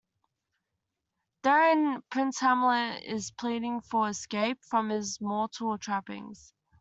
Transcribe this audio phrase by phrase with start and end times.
[1.43, 6.55] Therein, Prince Hamlet is pleading for escape from his mortal trappings.